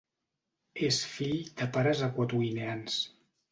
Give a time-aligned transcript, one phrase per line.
[0.87, 3.01] És fill de pares equatoguineans.